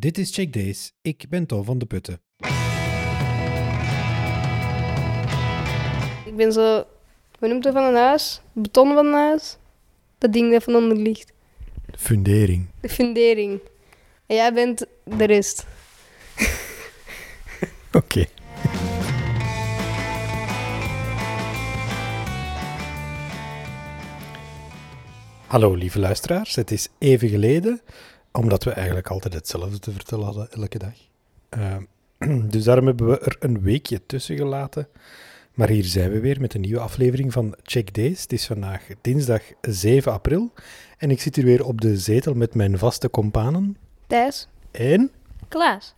[0.00, 0.92] Dit is Check Days.
[1.02, 2.20] Ik ben Tom van de Putten.
[6.26, 6.84] Ik ben zo,
[7.38, 8.40] hoe noemt dat van een huis?
[8.52, 9.56] Beton van een huis?
[10.18, 11.32] Dat ding dat van onder ligt.
[11.86, 12.68] De fundering.
[12.80, 13.60] De fundering.
[14.26, 15.66] En jij bent de rest.
[17.92, 18.26] Oké.
[25.46, 27.80] Hallo lieve luisteraars, het is even geleden,
[28.32, 30.94] omdat we eigenlijk altijd hetzelfde te vertellen hadden elke dag.
[31.48, 31.82] Ehm,
[32.52, 34.88] dus daarom hebben we er een weekje tussen gelaten.
[35.54, 38.22] Maar hier zijn we weer met een nieuwe aflevering van Check Days.
[38.22, 40.52] Het is vandaag dinsdag 7 april
[40.98, 43.76] en ik zit hier weer op de zetel met mijn vaste companen.
[44.06, 44.48] Thijs?
[44.70, 45.10] En
[45.48, 45.94] Klaas.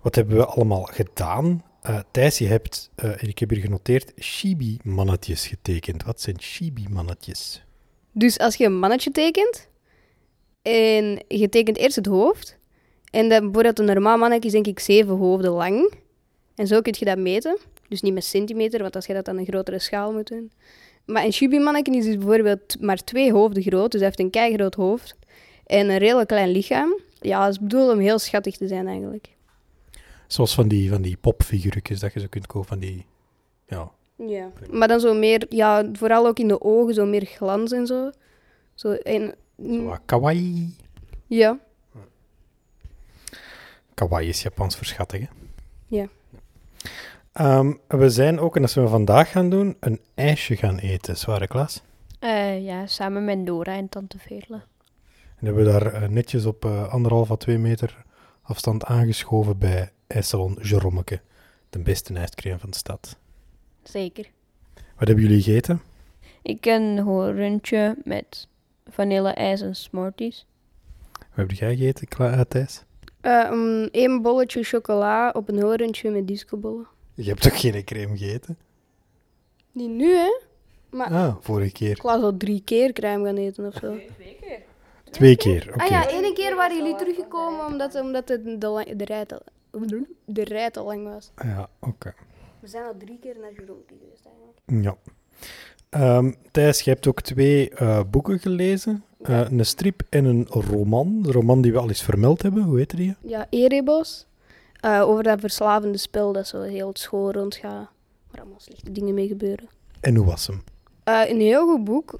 [0.00, 1.64] wat hebben we allemaal gedaan?
[1.80, 6.02] Eh Thijs, je hebt, eh, en ik heb hier genoteerd, chibi-mannetjes getekend.
[6.02, 7.62] Wat zijn chibi-mannetjes?
[8.12, 9.68] Dus als je een mannetje tekent,
[10.62, 12.58] en je tekent eerst het hoofd,
[13.10, 15.92] en dan bijvoorbeeld een normaal mannetje is denk ik zeven hoofden lang.
[16.54, 17.58] En zo kun je dat meten.
[17.88, 20.52] Dus niet met centimeter, want als je dat aan een grotere schaal moet doen.
[21.04, 24.74] Maar een chibi-mannetje is dus bijvoorbeeld maar twee hoofden groot, dus hij heeft een keigroot
[24.74, 25.16] hoofd.
[25.66, 26.98] En een redelijk klein lichaam.
[27.20, 29.28] Ja, dat is bedoeld om heel schattig te zijn eigenlijk.
[30.26, 33.06] Zoals van die, van die popfiguurtjes dat je zo kunt kopen, van die...
[33.66, 34.52] Ja, Ja.
[34.70, 38.10] Maar dan zo meer, ja, vooral ook in de ogen, zo meer glans en zo.
[38.74, 40.76] Zo en, zo wat kawaii.
[41.26, 41.58] ja,
[43.94, 45.26] Kawaii is Japans voor schattig, hè?
[45.86, 46.08] Ja.
[47.32, 51.16] Ehm, we zijn ook, en dat we vandaag gaan doen, een ijsje gaan eten.
[51.16, 51.82] Zware klas.
[52.18, 54.62] Eh, ja, samen met Dora en Tante Veerle.
[55.36, 58.04] En hebben we daar eh, netjes op eh, anderhalf à twee meter
[58.42, 61.20] afstand aangeschoven bij ijssalon Jeromeke.
[61.70, 63.16] De beste ijscream van de stad.
[63.82, 64.30] Zeker.
[64.74, 65.82] Wat hebben jullie gegeten?
[66.42, 68.48] Ik een horentje met
[68.90, 70.46] vanille-ijs en Smarties.
[71.12, 72.84] Wat heb jij gegeten, eh, Thijs?
[73.20, 76.86] Eh, een één bolletje chocola op een horentje met discobollen.
[77.14, 78.58] Je hebt toch geen crème gegeten?
[79.72, 80.40] Niet nu, hè?
[80.90, 81.90] Maar Ah, vorige keer.
[81.90, 83.96] ik was al drie keer crème gaan eten of zo.
[85.10, 85.78] Twee keer, oké.
[85.82, 89.42] Ah ja, ene keer waren jullie teruggekomen omdat, omdat de, de, de, rij te,
[90.24, 91.30] de rij te lang was.
[91.36, 92.14] Ja, oké.
[92.60, 94.84] We zijn al drie keer naar Jeroen geweest eigenlijk.
[94.84, 94.96] Ja.
[95.90, 99.04] Ehm, Thijs, je hebt ook twee eh, boeken gelezen.
[99.22, 101.22] Eh, een strip en een roman.
[101.22, 103.16] De roman die we al eens vermeld hebben, hoe heette die?
[103.20, 104.26] Ja, Erebos.
[104.80, 107.88] Eh, over dat verslavende spel dat zo heel het school rondgaat.
[108.30, 109.68] Waar allemaal slechte dingen mee gebeuren.
[110.00, 110.62] En hoe was hem?
[111.04, 112.18] Een heel goed boek.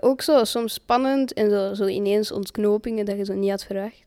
[0.00, 4.04] Ook zo soms spannend en zo, zo ineens ontknopingen dat je zo niet had verwacht.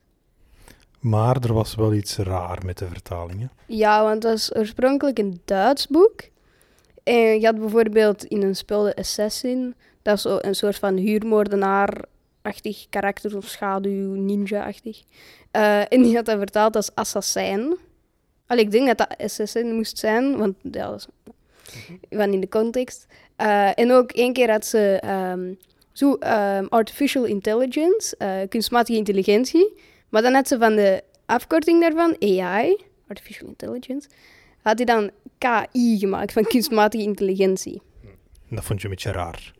[1.00, 3.52] Maar er was wel iets raar met de vertalingen.
[3.68, 6.22] Ja, want dat is oorspronkelijk een Duits boek.
[7.04, 9.76] En je had bijvoorbeeld in een spel de Assassin.
[10.02, 15.04] Dat is zo een soort van huurmoordenaar-achtig karakter of schaduw, ninja-achtig.
[15.52, 17.78] Eh, en die had dat vertaald als assassin.
[18.48, 21.08] Allee, ik denk dat dat assassin moest zijn, want ja, dat is
[22.10, 23.08] van in de context.
[23.36, 25.54] Eh, en ook één keer had ze ehm,
[25.92, 29.74] zo, ehm, artificial intelligence, eh, kunstmatige intelligentie.
[30.10, 32.78] Maar dan had ze van de afkorting daarvan, AI,
[33.08, 34.10] artificial intelligence,
[34.64, 37.82] had hij dan KI gemaakt van kunstmatige intelligentie.
[38.50, 39.54] En dat vond je een beetje raar.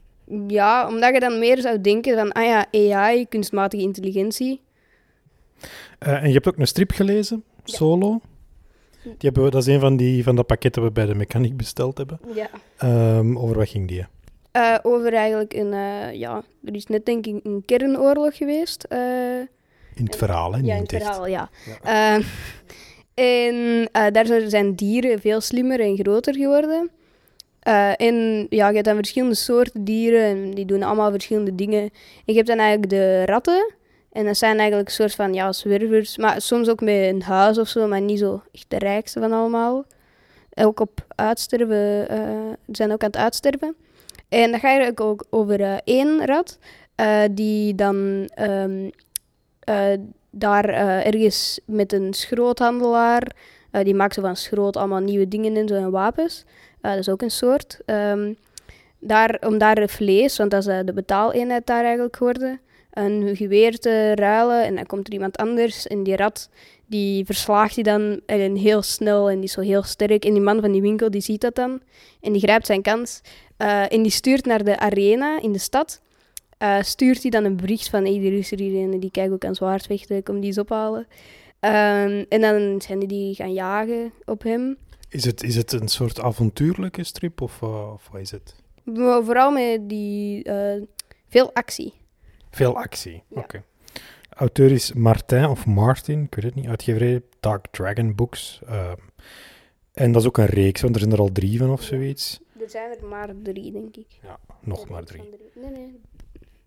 [0.48, 4.62] Ja, omdat je dan meer zou denken van, ah ja, AI, kunstmatige intelligentie.
[6.00, 8.22] Eh, en je hebt ook een strip gelezen, Solo.
[9.04, 11.16] Die hebben we, dat is een van, die, van dat pakket dat we bij de
[11.16, 12.20] mechaniek besteld hebben.
[12.36, 12.50] Ja.
[12.78, 14.06] Ehm, over wat ging die?
[14.52, 18.84] Eh, over eigenlijk een, eh, ja, er is net denk ik een kernoorlog geweest.
[18.84, 19.00] eh,
[19.96, 20.58] In het verhaal, hè?
[20.58, 21.04] niet ja, in het echt.
[21.04, 21.50] verhaal, ja.
[21.84, 22.26] Eh,
[23.14, 26.90] en eh, daar zijn- dieren veel slimmer en groter geworden.
[27.60, 31.82] Eh, en ja, je hebt dan verschillende soorten dieren en die doen allemaal verschillende dingen.
[31.82, 31.90] En
[32.26, 33.74] je hebt dan eigenlijk de ratten.
[34.12, 37.58] En dat zijn eigenlijk een soort van ja, zwervers, maar soms ook met een huis
[37.58, 39.86] of zo, maar niet zo echt de rijkste van allemaal.
[40.54, 42.20] Ook op uitsterven, eh,
[42.72, 43.76] zijn ook aan het uitsterven.
[44.30, 46.58] En dan ga je ook over één rat,
[47.32, 48.90] die dan ehm,
[49.60, 49.94] eh,
[50.36, 53.36] daar eh, ergens met een schroothandelaar,
[53.72, 56.46] eh, die maakt zo van schroot allemaal nieuwe dingen en zo en wapens.
[56.82, 57.80] Eh, dat is ook een soort.
[57.86, 58.34] Ehm,
[59.00, 62.60] daar, om daar vlees, want dat is de betaaleenheid daar eigenlijk geworden,
[62.94, 64.64] een geweer te ruilen.
[64.64, 66.50] En dan komt er iemand anders en die rat,
[66.86, 70.26] die verslaagt hij dan en heel snel en die is zo heel sterk.
[70.26, 71.82] En die man van die winkel, die ziet dat dan
[72.22, 73.22] en die grijpt zijn kans.
[73.90, 76.02] En die stuurt naar de arena in de stad.
[76.64, 79.34] Eh, stuurt hij dan een bericht van, hey, er is er hier een die kijkt
[79.34, 81.08] ook aan zwaardvechten, kom die eens ophalen.
[81.60, 84.78] Ehm, en dan zijn die, die gaan jagen op hem.
[85.10, 88.56] Is het, is het een soort avontuurlijke strip of, eh, of wat is het?
[89.24, 90.82] Vooral met die, eh,
[91.28, 91.94] veel actie.
[92.52, 93.40] Veel actie, Ja.
[93.42, 93.64] oké.
[94.30, 96.68] Auteur is Martin of Martin, ik weet het niet.
[96.68, 98.62] Uitgeverij Dark Dragon Books.
[98.68, 98.96] Ehm,
[99.94, 102.40] en dat is ook een reeks, want er zijn er al drie van of zoiets.
[102.62, 104.08] Er zijn er maar drie, denk ik.
[104.62, 105.22] Nog Een maar drie.
[105.54, 106.00] van Nee, nee.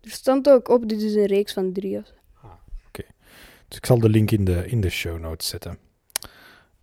[0.07, 1.97] Er stond ook op, dit is een reeks van drie.
[1.97, 2.11] Of...
[3.67, 5.77] Dus ik zal de link in de, in de show notes zetten.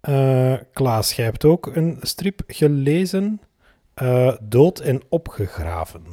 [0.01, 3.41] Eh, Klaas, jij hebt ook een strip gelezen.
[3.95, 6.05] eh, Dood en opgegraven.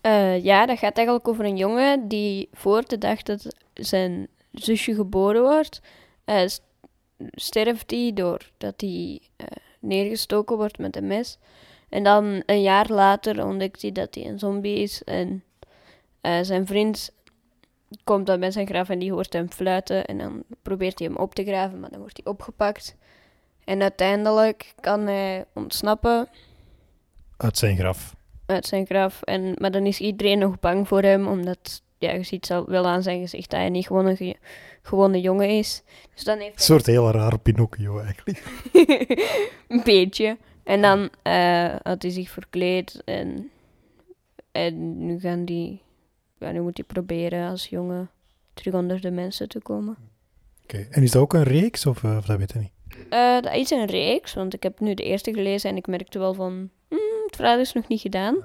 [0.00, 4.94] Eh, ja, dat gaat eigenlijk over een jongen die voor de dag dat zijn zusje
[4.94, 5.80] geboren wordt,
[7.32, 9.46] sterft hij doordat hij eh,
[9.80, 11.38] neergestoken wordt met een mes.
[11.88, 15.42] En dan een jaar later ontdekt hij dat hij een zombie is en
[16.20, 17.10] eh, zijn vriend
[18.04, 21.16] komt dan bij zijn graf en die hoort hem fluiten en dan probeert hij hem
[21.16, 22.96] op te graven, maar dan wordt hij opgepakt.
[23.64, 26.28] En uiteindelijk kan hij ontsnappen
[27.36, 28.16] Uit zijn graf.
[28.46, 29.22] uit zijn graf.
[29.22, 33.02] En, maar dan is iedereen nog bang voor hem, omdat ja, je ziet wel aan
[33.02, 34.36] zijn gezicht dat hij niet gewoon een ge-
[34.82, 35.82] gewone jongen is.
[36.14, 38.42] Dus dan heeft Een soort heel raar Pinocchio eigenlijk.
[39.68, 40.36] een beetje.
[40.64, 43.50] En dan eh, had hij zich verkleed en,
[44.52, 45.82] en nu gaan die,
[46.38, 48.10] ja, nu moet hij proberen als jongen
[48.54, 49.96] terug onder de mensen te komen.
[50.62, 50.86] Oké.
[50.90, 52.72] En is dat ook een reeks of, eh, of dat weet je niet?
[53.10, 56.18] Eh, dat is een reeks, want ik heb nu de eerste gelezen en ik merkte
[56.18, 58.36] wel van, hmm, het verhaal is nog niet gedaan.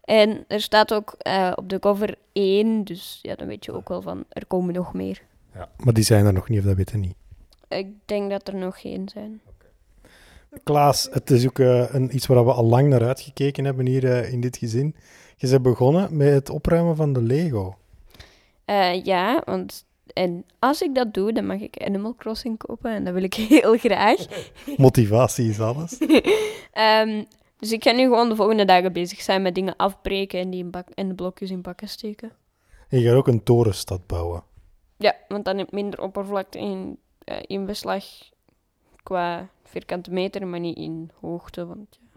[0.00, 3.88] En er staat ook eh, op de cover één, dus ja, dan weet je ook
[3.88, 5.22] wel van, er komen nog meer.
[5.54, 5.68] Ja.
[5.76, 7.14] Maar die zijn er nog niet of dat weet je niet.
[7.68, 9.40] Ik denk dat er nog geen zijn.
[10.62, 14.40] Klaas, het is ook een, iets waar we al lang naar uitgekeken hebben hier in
[14.40, 14.94] dit gezin.
[15.40, 17.76] Je bent begonnen met het opruimen van de Lego.
[18.64, 23.04] Eh, ja, want en als ik dat doe, dan mag ik Animal Crossing kopen en
[23.04, 24.26] dat wil ik heel graag.
[24.76, 25.98] Motivatie is alles.
[26.72, 27.24] Ehm,
[27.58, 30.60] dus ik ga nu gewoon de volgende dagen bezig zijn met dingen afbreken en die
[30.60, 32.32] in, bak en de blokjes in bakken steken.
[32.88, 34.42] En je gaat ook een torenstad bouwen.
[34.96, 38.04] Ja, want dan heb ik minder oppervlakte in, eh, in beslag
[39.02, 41.66] qua vierkante meter, maar niet in hoogte.
[41.66, 42.09] Want ja.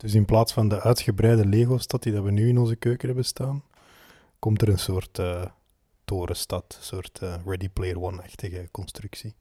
[0.00, 3.24] Dus in plaats van de uitgebreide Lego-stad die dat we nu in onze keuken hebben
[3.24, 3.62] staan,
[4.38, 5.44] komt er een soort eh,
[6.04, 9.34] torenstad, een soort eh, Ready Player One-achtige constructie.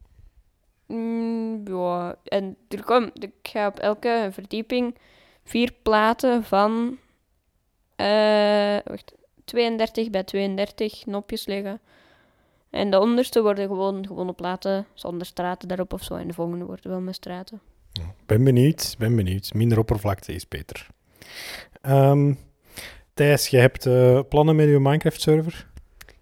[0.86, 4.98] Mm, ja, en er ik ga op elke verdieping
[5.44, 6.98] vier platen van
[7.96, 9.14] eh, wacht,
[9.46, 11.82] 32 bij 32 nopjes leggen.
[12.70, 16.16] En de onderste worden gewoon gewone platen zonder straten daarop of zo.
[16.16, 17.62] En de volgende worden wel met straten.
[18.26, 19.54] Ben benieuwd, ben benieuwd.
[19.54, 20.88] Minder oppervlakte is beter.
[21.82, 22.34] Ehm,
[23.14, 25.68] Thijs, je hebt eh, plannen met je Minecraft-server?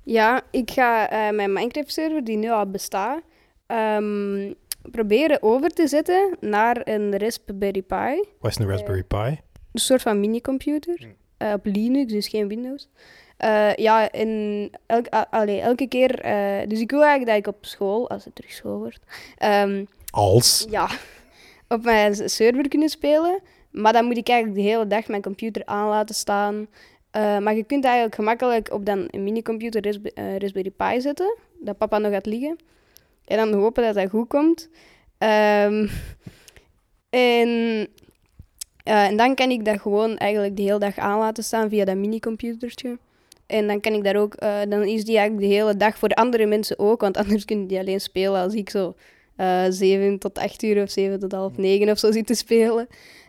[0.03, 3.21] Ja, ik ga eh, mijn Minecraft-server, die nu al bestaat,
[3.65, 4.53] ehm,
[4.91, 8.23] proberen over te zetten naar een Raspberry Pi.
[8.39, 9.39] Wat is een Raspberry Pi?
[9.73, 10.95] Een soort van minicomputer.
[10.99, 11.15] Hmm.
[11.37, 12.89] eh, op Linux, dus geen Windows.
[13.37, 16.19] Eh, ja, en elk, a- allee, elke keer...
[16.19, 18.99] eh, dus ik wil eigenlijk dat ik op school, als het terug school wordt...
[19.37, 20.65] ehm, Als?
[20.69, 20.89] ja,
[21.67, 23.41] op mijn server kunnen spelen.
[23.71, 26.67] Maar dan moet ik eigenlijk de hele dag mijn computer aan laten staan.
[27.11, 31.37] Eh, maar je kunt eigenlijk gemakkelijk op dan een minicomputer Rasbe- eh, Raspberry Pi zetten,
[31.59, 32.57] dat papa nog gaat liggen.
[33.25, 34.69] En dan hopen dat dat goed komt.
[35.17, 35.87] Ehm,
[37.09, 37.49] en,
[38.83, 41.85] eh, en dan kan ik dat gewoon eigenlijk de hele dag aan laten staan via
[41.85, 42.97] dat minicomputertje.
[43.45, 44.39] En dan kan ik daar ook,
[44.69, 47.79] dan is die eigenlijk de hele dag voor andere mensen ook, want anders kunnen die
[47.79, 48.95] alleen spelen als ik zo
[49.37, 52.87] eh 7 tot 8 uur of 7 tot half 9 of zo zit te spelen.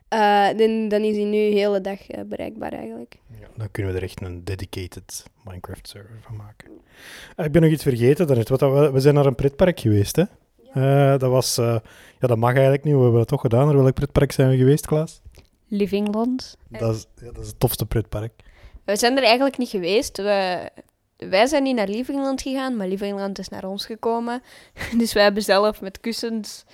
[0.09, 3.17] Eh, dan, dan is die nu de hele dag eh, bereikbaar eigenlijk.
[3.41, 6.71] Ja, dan kunnen we er echt een dedicated Minecraft-server van maken.
[7.37, 8.49] Ik ben nog iets vergeten daarnet.
[8.49, 10.23] Wat dat we, we zijn naar een pretpark geweest, hè?
[10.73, 11.59] Eh, dat was...
[11.59, 11.77] eh,
[12.21, 12.95] ja, dat mag eigenlijk niet.
[12.95, 13.67] We hebben het toch gedaan.
[13.67, 15.21] Naar welk pretpark zijn we geweest, Klaas?
[15.67, 16.57] Livingland.
[16.69, 18.33] Dat is, ja, dat is het tofste pretpark.
[18.85, 20.17] We zijn er eigenlijk niet geweest.
[20.17, 20.71] We,
[21.19, 24.43] wij zijn niet naar Livingland gegaan, maar Livingland is naar ons gekomen.
[24.99, 26.65] Dus wij hebben zelf met kussens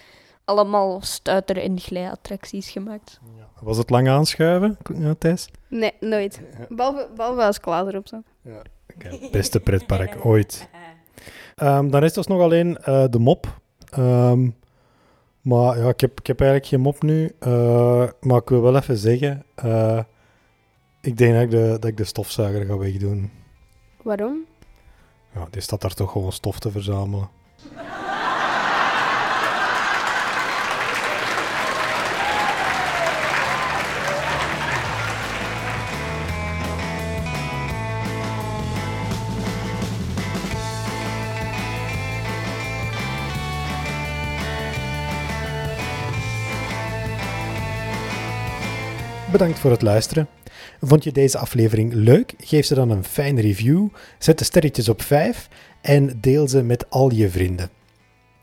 [0.45, 3.21] allemaal stuiter- en glijattracties gemaakt.
[3.61, 5.49] Was het lang aanschuiven, ja, Thijs?
[5.69, 6.41] Nee, nooit.
[6.69, 8.23] Behalve, behalve als Klaas erop zat.
[8.95, 10.69] Oké, beste pretpark ooit.
[11.55, 13.61] Ehm, dan is dus nog alleen eh, de mop.
[13.91, 14.49] Ehm,
[15.41, 17.33] maar ja, ik heb, ik heb eigenlijk geen mop nu.
[17.39, 19.45] Eh, maar ik wil wel even zeggen...
[19.55, 19.99] eh,
[21.01, 23.31] ik denk dat ik, de, dat ik de stofzuiger ga wegdoen.
[24.05, 24.45] Waarom?
[25.35, 27.29] Ja, die staat daar toch gewoon stof te verzamelen.
[49.31, 50.29] Bedankt voor het luisteren.
[50.81, 52.34] Vond je deze aflevering leuk?
[52.45, 53.87] Geef ze dan een fijne review,
[54.19, 55.49] zet de sterretjes op 5
[55.81, 57.71] en deel ze met al je vrienden.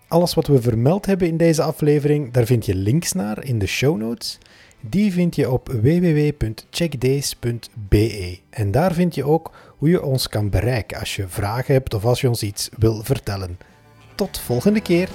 [0.08, 3.66] Alles wat we vermeld hebben in deze aflevering, daar vind je links naar in de
[3.66, 4.38] show notes.
[4.80, 8.40] Die vind je op www.checkdays.be.
[8.50, 12.06] En daar vind je ook hoe je ons kan bereiken als je vragen hebt of
[12.06, 13.58] als je ons iets wil vertellen.
[14.16, 15.10] Tot volgende keer!